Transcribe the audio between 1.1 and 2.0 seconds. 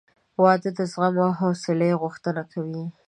او حوصلې